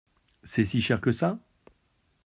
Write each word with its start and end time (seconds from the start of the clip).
C’est 0.43 0.65
si 0.65 0.81
cher 0.81 0.99
que 0.99 1.11
ça? 1.11 1.37